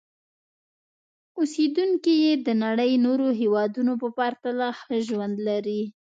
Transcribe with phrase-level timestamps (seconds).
[1.37, 5.81] اوسېدونکي یې د نړۍ نورو هېوادونو په پرتله ښه ژوند لري.